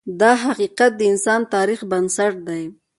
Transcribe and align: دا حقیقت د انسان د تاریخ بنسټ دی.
دا 0.21 0.31
حقیقت 0.45 0.91
د 0.97 1.01
انسان 1.11 1.39
د 1.45 1.49
تاریخ 1.55 1.79
بنسټ 1.91 2.33
دی. 2.47 2.63